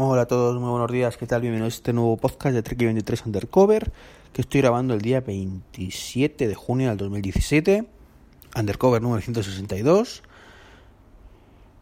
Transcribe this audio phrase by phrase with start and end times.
[0.00, 1.40] Hola a todos, muy buenos días, ¿qué tal?
[1.40, 3.90] Bienvenidos a este nuevo podcast de Trek 23 Undercover
[4.32, 7.84] que estoy grabando el día 27 de junio del 2017,
[8.56, 10.22] Undercover número 162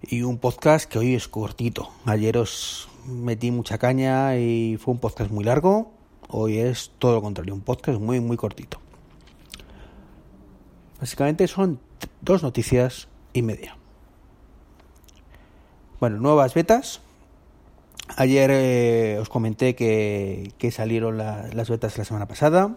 [0.01, 1.91] y un podcast que hoy es cortito.
[2.07, 5.93] Ayer os metí mucha caña y fue un podcast muy largo,
[6.29, 8.81] hoy es todo lo contrario, un podcast muy muy cortito.
[10.99, 11.81] Básicamente son
[12.23, 13.77] dos noticias y media.
[16.01, 17.03] Bueno, nuevas betas
[18.15, 22.77] Ayer eh, os comenté que, salieron las betas la semana pasada.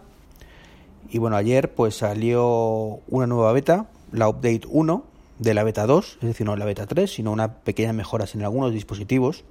[1.09, 5.03] Y bueno, ayer pues salió una nueva beta, la Update 1
[5.39, 8.43] de la beta 2, es decir, no la beta 3, sino una pequeña mejoras en
[8.43, 9.43] algunos dispositivos,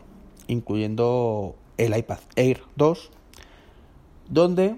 [0.46, 3.10] incluyendo el iPad Air 2,
[4.28, 4.76] donde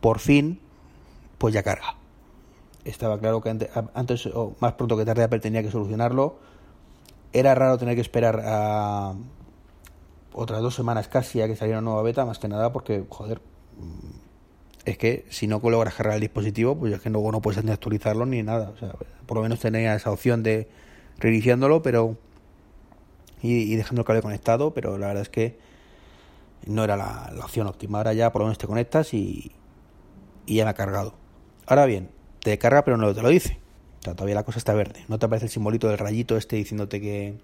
[0.00, 0.60] por fin
[1.38, 1.96] pues ya carga.
[2.84, 6.36] Estaba claro que antes, antes o más pronto que tarde Apple tenía que solucionarlo.
[7.32, 9.14] Era raro tener que esperar a
[10.36, 13.40] otras dos semanas casi a que saliera una nueva beta, más que nada porque, joder,
[13.78, 14.26] mm,
[14.84, 17.72] es que si no logras cargar el dispositivo, pues es que luego no puedes ni
[17.72, 18.70] actualizarlo ni nada.
[18.70, 18.92] O sea,
[19.26, 20.68] por lo menos tenía esa opción de
[21.18, 22.16] reiniciándolo, pero.
[23.42, 25.58] Y, dejando el cable conectado, pero la verdad es que
[26.66, 27.98] no era la, opción óptima.
[27.98, 29.52] Ahora ya por lo menos te conectas y,
[30.46, 31.14] y ya me ha cargado.
[31.66, 33.58] Ahora bien, te carga, pero no te lo dice.
[34.00, 35.04] O sea, todavía la cosa está verde.
[35.08, 37.38] No te aparece el simbolito del rayito este diciéndote que,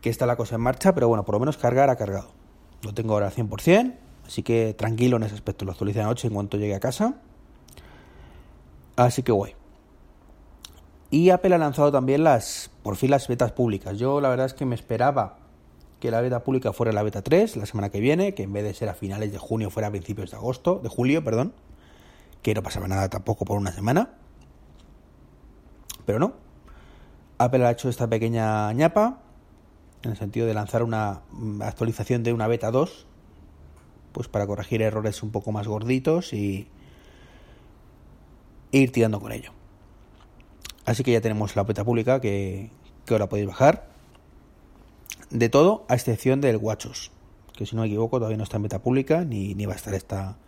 [0.00, 2.30] que está la cosa en marcha, pero bueno, por lo menos cargar ha cargado.
[2.82, 3.94] Lo tengo ahora al 100%,
[4.26, 5.64] así que tranquilo en ese aspecto.
[5.64, 7.14] Lo actualicé anoche en cuanto llegue a casa.
[8.96, 9.54] Así que guay.
[11.10, 13.98] Y Apple ha lanzado también las, por fin las betas públicas.
[13.98, 15.38] Yo la verdad es que me esperaba
[16.00, 18.64] que la beta pública fuera la beta 3 la semana que viene, que en vez
[18.64, 21.54] de ser a finales de junio fuera a principios de agosto, de julio, perdón,
[22.42, 24.10] que no pasaba nada tampoco por una semana.
[26.04, 26.34] Pero no.
[27.38, 29.20] Apple ha hecho esta pequeña ñapa
[30.02, 31.22] en el sentido de lanzar una
[31.60, 33.06] actualización de una beta 2,
[34.12, 36.68] pues para corregir errores un poco más gorditos y
[38.70, 39.52] ir tirando con ello.
[40.84, 42.70] Así que ya tenemos la beta pública que,
[43.10, 43.88] ahora podéis bajar.
[45.30, 47.10] De todo, a excepción del WatchOS,
[47.54, 49.76] que si no me equivoco todavía no está en beta pública ni, ni va a
[49.76, 50.38] estar esta,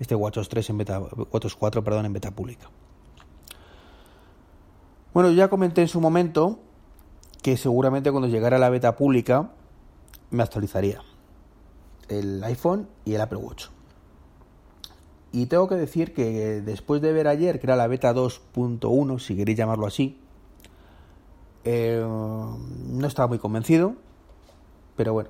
[0.00, 2.68] este WatchOS 3 en beta, WatchOS 4 perdón, en beta pública.
[5.14, 6.60] Bueno, ya comenté en su momento
[7.42, 9.50] que seguramente cuando llegara la beta pública
[10.30, 11.02] me actualizaría
[12.08, 13.66] el iPhone y el Apple Watch.
[15.30, 19.36] Y tengo que decir que después de ver ayer, que era la beta 2.1, si
[19.36, 20.18] queréis llamarlo así,
[21.64, 23.94] eh, no estaba muy convencido,
[24.96, 25.28] pero bueno,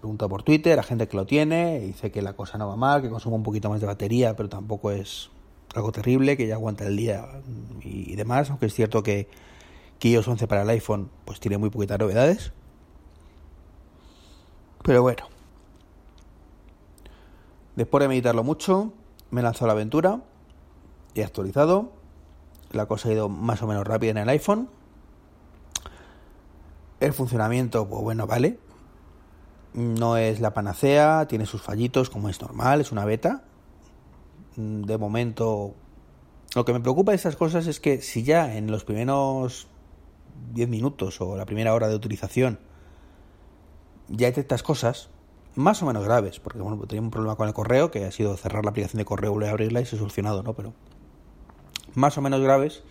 [0.00, 3.02] pregunto por Twitter a gente que lo tiene, dice que la cosa no va mal,
[3.02, 5.30] que consume un poquito más de batería, pero tampoco es
[5.74, 7.26] algo terrible, que ya aguanta el día
[7.82, 9.28] y demás, aunque es cierto que
[9.98, 12.52] que iOS 11 para el iPhone pues tiene muy poquitas novedades.
[14.82, 15.28] Pero bueno.
[17.74, 18.92] Después de meditarlo mucho,
[19.30, 20.22] me he lanzado la aventura.
[21.14, 21.92] He actualizado.
[22.70, 24.68] La cosa ha ido más o menos rápida en el iPhone.
[27.00, 28.58] El funcionamiento, pues bueno, vale.
[29.74, 33.44] No es la panacea, tiene sus fallitos como es normal, es una beta.
[34.56, 35.74] De momento,
[36.54, 39.68] lo que me preocupa de estas cosas es que si ya en los primeros
[40.52, 42.58] 10 minutos o la primera hora de utilización
[44.08, 45.10] ya detectas cosas
[45.54, 48.36] más o menos graves, porque bueno, tenía un problema con el correo que ha sido
[48.36, 50.54] cerrar la aplicación de correo, volver a abrirla y se ha solucionado, ¿no?
[50.54, 50.74] Pero
[51.94, 52.82] más o menos graves,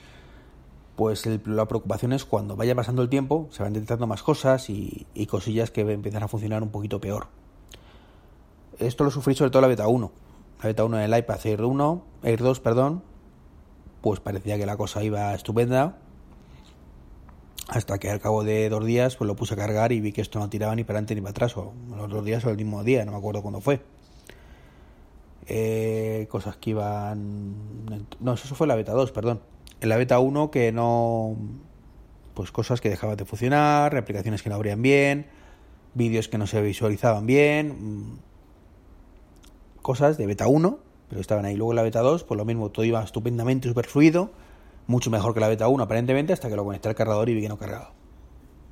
[0.96, 5.06] pues la preocupación es cuando vaya pasando el tiempo, se van detectando más cosas y,
[5.14, 7.28] y cosillas que empiezan a funcionar un poquito peor.
[8.80, 10.12] Esto lo sufrí sobre todo la beta 1.
[10.64, 13.04] La beta 1 del iPad Air 1, Air 2, perdón,
[14.02, 15.98] pues parecía que la cosa iba estupenda
[17.68, 20.22] hasta que al cabo de dos días pues lo puse a cargar y vi que
[20.22, 22.58] esto no tiraba ni para adelante ni para atrás, o los dos días o el
[22.58, 23.82] mismo día, no me acuerdo cuándo fue.
[25.48, 27.56] Eh, cosas que iban...
[28.20, 29.42] No, eso fue la beta 2, perdón.
[29.82, 31.36] En la beta 1 que no...
[32.34, 35.28] Pues cosas que dejaban de funcionar, aplicaciones que no abrían bien,
[35.94, 38.20] vídeos que no se visualizaban bien, mm,
[39.82, 41.56] cosas de beta 1, pero estaban ahí.
[41.56, 44.32] Luego en la beta 2, pues lo mismo, todo iba estupendamente, súper fluido
[44.88, 47.42] mucho mejor que la beta 1 aparentemente hasta que lo conecté al cargador y vi
[47.42, 47.92] que no cargado.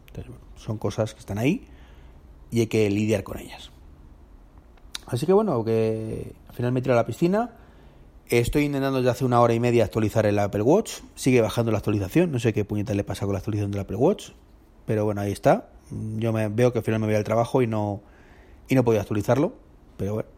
[0.08, 1.68] Entonces, bueno, son cosas que están ahí
[2.52, 3.72] y hay que lidiar con ellas.
[5.08, 7.52] Así que bueno, que al final me tiré a la piscina.
[8.28, 11.02] Estoy intentando ya hace una hora y media actualizar el Apple Watch.
[11.16, 12.32] Sigue bajando la actualización.
[12.32, 14.30] No sé qué puñeta le pasa con la actualización del Apple Watch.
[14.86, 15.70] Pero bueno, ahí está.
[16.18, 18.02] Yo me veo que al final me voy al trabajo y no,
[18.70, 19.54] y no podía actualizarlo.
[19.98, 20.30] Pero bueno,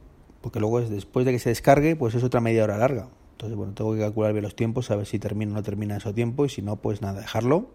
[0.41, 3.07] porque luego después de que se descargue, pues es otra media hora larga.
[3.35, 5.97] Entonces, bueno, tengo que calcular bien los tiempos, a ver si termina o no termina
[5.97, 7.67] ese tiempo, y si no, pues nada, dejarlo.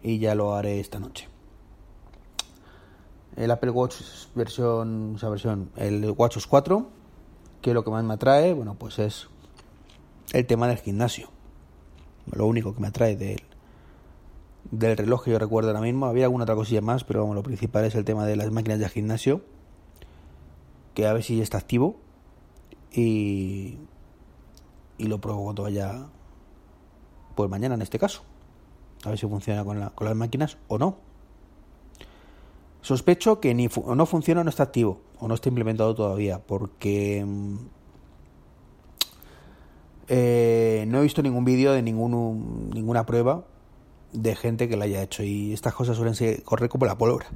[0.00, 1.28] Y ya lo haré esta noche.
[3.34, 3.96] el Apple Watch
[4.36, 6.86] versión, esa versión, el WatchOS 4,
[7.62, 9.28] que lo que más me atrae, bueno, pues es
[10.32, 11.28] el tema del gimnasio.
[12.30, 13.42] Lo único que me atrae del,
[14.70, 16.06] del reloj que yo recuerdo ahora mismo.
[16.06, 18.78] Había alguna otra cosilla más, pero vamos, lo principal es el tema de las máquinas
[18.78, 19.42] de gimnasio,
[20.94, 21.96] que a ver si está activo
[22.92, 23.78] y,
[25.02, 26.06] y lo pruebo cuando vaya,
[27.34, 28.22] pues mañana en este caso.
[29.04, 30.96] A ver si funciona con, la, las máquinas o no.
[32.82, 37.24] Sospecho que ni no funciona o no está activo, o no está implementado todavía, porque
[37.26, 37.56] mm,
[40.06, 43.44] eh, no he visto ningún vídeo de ningún, ninguna prueba
[44.12, 45.24] de gente que lo haya hecho.
[45.24, 46.14] Y estas cosas suelen
[46.44, 47.26] correr como la pólvora.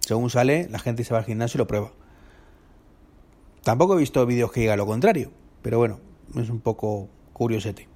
[0.00, 1.92] Según sale, la gente se va al gimnasio y lo prueba.
[3.62, 5.30] Tampoco he visto vídeos que digan lo contrario,
[5.62, 6.00] pero bueno,
[6.36, 7.88] es un poco curiosete.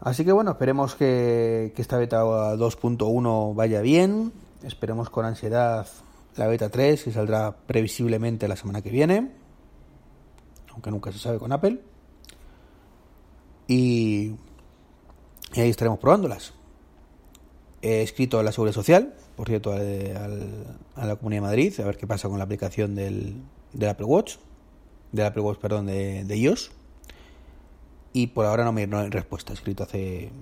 [0.00, 4.32] Así que bueno, esperemos que, esta beta 2.1 vaya bien.
[4.62, 5.86] Esperemos con ansiedad
[6.36, 9.32] la beta 3, que saldrá previsiblemente la semana que viene.
[10.72, 11.80] Aunque nunca se sabe con Apple.
[13.66, 14.36] Y,
[15.56, 16.52] ahí estaremos probándolas.
[17.82, 19.78] He escrito a la Seguridad Social, por cierto, a
[21.04, 23.42] la Comunidad de Madrid, a ver qué pasa con la aplicación del
[23.88, 24.36] Apple Watch,
[25.12, 26.72] del Apple Watch, perdón, de, de iOS
[28.16, 29.52] y por ahora no me hay respuesta.
[29.52, 30.32] Escrito hace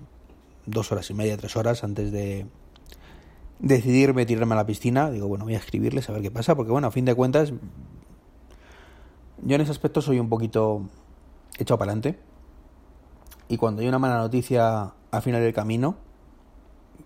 [0.64, 2.46] dos horas y media, tres horas antes de
[3.58, 5.10] decidirme tirarme a la piscina.
[5.10, 7.52] Digo, bueno, voy a escribirles a ver qué pasa, porque bueno, a fin de cuentas,
[9.42, 10.82] yo en ese aspecto soy un poquito
[11.58, 12.16] echado para adelante.
[13.48, 15.96] Y cuando hay una mala noticia al final del camino,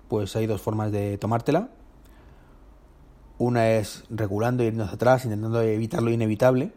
[0.08, 1.70] pues hay dos formas de tomártela.
[3.38, 6.75] Una es regulando y yendo hacia atrás, intentando evitar lo inevitable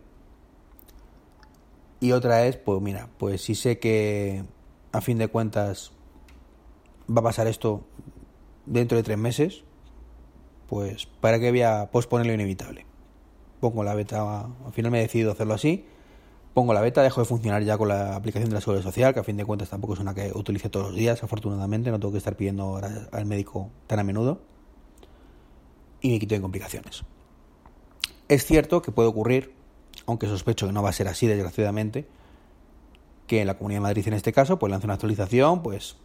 [2.02, 4.44] y otra es, pues mira, pues si sé que
[4.92, 5.92] a fin de cuentas
[7.10, 7.86] va a pasar esto
[8.66, 9.64] dentro de tres meses,
[10.68, 12.86] pues para qué voy a posponer lo inevitable.
[13.60, 15.86] Pongo la beta, al final me he decidido hacerlo así,
[16.56, 19.20] pongo la beta, dejo de funcionar ya con la aplicación de la seguridad social, que
[19.20, 22.14] a fin de cuentas tampoco es una que utilice todos los días, afortunadamente, no tengo
[22.14, 22.82] que estar pidiendo
[23.12, 24.42] al médico tan a menudo,
[26.02, 27.04] y me quito de complicaciones.
[28.28, 29.61] Es cierto que puede ocurrir
[30.06, 32.06] aunque sospecho que no va a ser así, desgraciadamente,
[33.28, 35.96] que en la Comunidad de Madrid en este caso, pues lanza una actualización, pues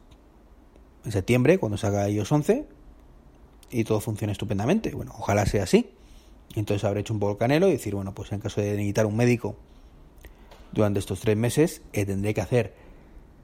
[1.05, 2.67] en septiembre, cuando se haga iOS 11,
[3.71, 4.91] y todo funcione estupendamente.
[4.95, 5.91] Bueno, ojalá sea así.
[6.55, 9.57] Entonces habré hecho un poco y decir, bueno, pues en caso de necesitar un médico
[10.73, 12.75] durante estos tres meses, eh, tendré que hacer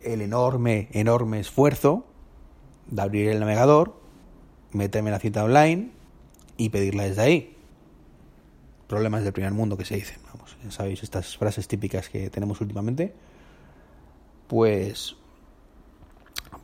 [0.00, 2.06] el enorme, enorme esfuerzo
[2.88, 3.94] de abrir el navegador,
[4.72, 5.90] meterme la cita online
[6.56, 7.51] y pedirla desde ahí
[8.92, 12.60] problemas del primer mundo que se dicen, vamos, ya sabéis estas frases típicas que tenemos
[12.60, 13.14] últimamente,
[14.48, 15.16] pues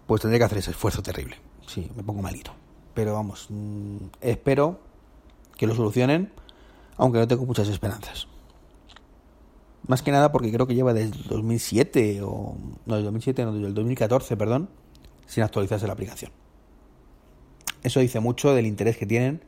[0.06, 1.36] pues tendré que hacer ese esfuerzo terrible.
[1.66, 2.50] Sí, me pongo malito.
[2.92, 4.78] Pero vamos, mm, espero
[5.56, 6.30] que lo solucionen,
[6.98, 8.28] aunque no tengo muchas esperanzas.
[9.86, 13.68] Más que nada porque creo que lleva desde 2007 o no, desde 2007, no, desde
[13.68, 14.68] el 2014, perdón,
[15.24, 16.30] sin actualizarse la aplicación.
[17.82, 19.40] Eso dice mucho del interés que tienen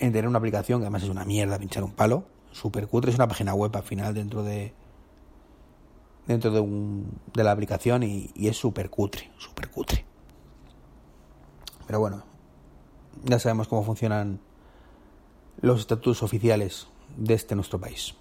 [0.00, 3.16] en tener una aplicación que además es una mierda pinchar un palo, super cutre, es
[3.16, 4.74] una página web al final dentro de
[6.26, 10.04] dentro de, un, de la aplicación y, es súper cutre, súper cutre.
[11.86, 12.22] Pero bueno,
[13.24, 14.40] ya sabemos cómo funcionan
[15.60, 16.86] los estatutos oficiales
[17.16, 18.14] de este nuestro país.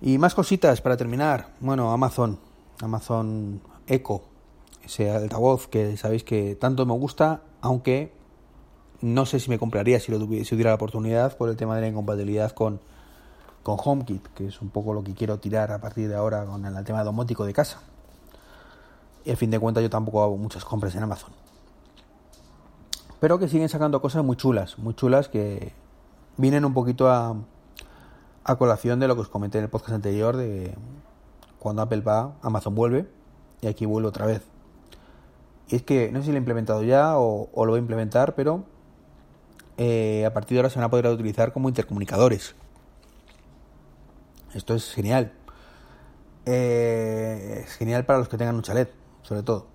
[0.00, 1.52] Y más cositas para terminar.
[1.60, 2.38] Bueno, Amazon,
[2.80, 4.22] Amazon Echo,
[4.84, 8.12] ese altavoz que sabéis que tanto me gusta, aunque
[9.02, 12.52] no sé si me compraría si, tuviera la oportunidad por el tema de la incompatibilidad
[12.52, 12.80] con,
[13.62, 16.64] con HomeKit, que es un poco lo que quiero tirar a partir de ahora con
[16.64, 17.80] el tema domótico de casa.
[19.24, 21.30] Y a fin de cuentas yo tampoco hago muchas compras en Amazon.
[23.20, 25.72] Pero que siguen sacando cosas muy chulas, muy chulas que
[26.36, 27.36] vienen un poquito a,
[28.44, 30.74] a colación de lo que os comenté en el podcast anterior de
[31.58, 33.08] cuando Apple va, Amazon vuelve
[33.60, 34.42] y aquí vuelve otra vez.
[35.68, 37.82] Y es que no sé si lo he implementado ya o, o lo voy a
[37.82, 38.64] implementar, pero
[39.78, 42.54] eh, a partir de ahora se van a poder utilizar como intercomunicadores.
[44.54, 45.32] Esto es genial.
[46.44, 49.66] Eh, es genial para los que tengan un chalet, sobre todo.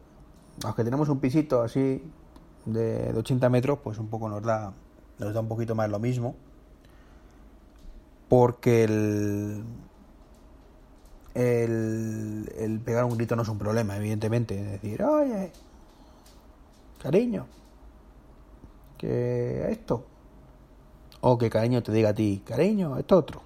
[0.63, 2.03] Aunque tenemos un pisito así
[2.65, 4.73] de, 80 metros, pues un poco nos da,
[5.19, 6.35] nos da un poquito más lo mismo.
[8.29, 9.63] Porque el,
[11.33, 14.59] el, el pegar un grito no es un problema, evidentemente.
[14.59, 15.51] Es decir, oye,
[17.01, 17.47] cariño,
[18.97, 20.05] que esto.
[21.21, 23.41] O que cariño te diga a ti, cariño, esto otro.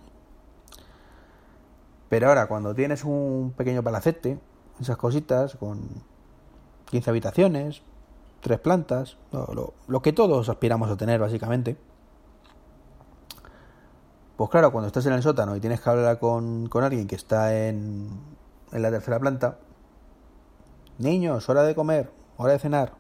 [2.09, 4.37] Pero ahora, cuando tienes un pequeño palacete,
[4.79, 5.87] esas cositas, con
[6.85, 7.83] 15 habitaciones,
[8.41, 11.77] tres plantas, lo, que todos aspiramos a tener básicamente.
[14.35, 17.15] Pues claro, cuando estás en el sótano y tienes que hablar con, con alguien que
[17.15, 18.09] está en,
[18.71, 19.59] en la tercera planta,
[20.97, 22.93] niños, hora de comer, hora de cenar,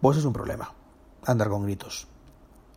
[0.00, 0.72] pues es un problema
[1.24, 2.06] andar con gritos.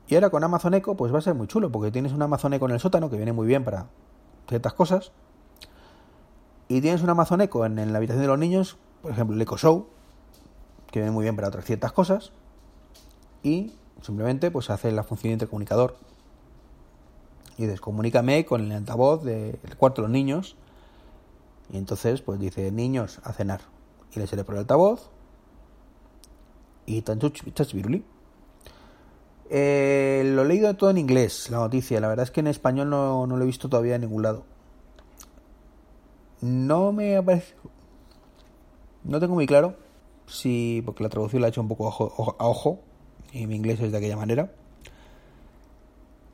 [0.07, 2.53] Y ahora con Amazon Echo pues va a ser muy chulo porque tienes un Amazon
[2.53, 3.87] Echo en el sótano que viene muy bien para
[4.47, 5.11] ciertas cosas.
[6.67, 9.57] Y tienes un Amazon Echo en, la habitación de los niños, por ejemplo el Echo
[9.57, 9.87] Show,
[10.91, 12.31] que viene muy bien para otras ciertas cosas.
[13.41, 15.95] Y simplemente pues hace la función de intercomunicador.
[17.57, 20.55] Y dices, comunícame con el altavoz del cuarto de los niños.
[21.71, 23.61] Y entonces pues dice, niños, a cenar.
[24.13, 25.09] Y le sale por el altavoz.
[26.85, 27.03] Y
[27.73, 28.03] viruli.
[29.49, 31.99] Eh, lo he leído todo en inglés, la noticia.
[31.99, 34.45] La verdad es que en español no, lo he visto todavía en ningún lado.
[36.41, 37.53] No me aparece.
[39.03, 39.75] No tengo muy claro
[40.25, 40.81] si.
[40.85, 42.79] Porque la traducción la he hecho un poco a ojo,
[43.31, 44.51] y mi inglés es de aquella manera.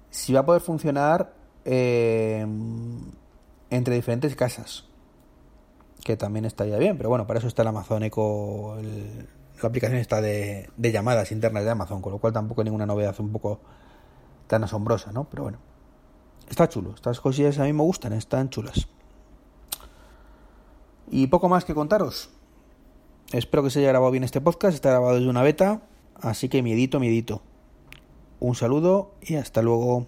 [0.09, 1.33] Si va a poder funcionar
[1.65, 2.45] eh,
[3.69, 4.85] entre diferentes casas.
[6.03, 9.27] Que también estaría bien, pero bueno, para eso está el Amazon Echo, el,
[9.61, 13.15] la aplicación está de, llamadas internas de Amazon, con lo cual tampoco hay ninguna novedad
[13.19, 13.59] un poco
[14.47, 15.25] tan asombrosa, ¿no?
[15.29, 15.59] Pero bueno,
[16.49, 16.93] está chulo.
[16.95, 18.87] Estas cosillas a mí me gustan, están chulas.
[21.11, 22.29] Y poco más que contaros.
[23.31, 24.75] Espero que se haya grabado bien este podcast.
[24.75, 25.81] Está grabado desde una beta,
[26.15, 27.41] así que miedito, miedito.
[28.39, 30.07] Un saludo y hasta luego.